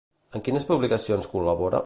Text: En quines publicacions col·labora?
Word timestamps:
En 0.39 0.43
quines 0.47 0.65
publicacions 0.71 1.31
col·labora? 1.37 1.79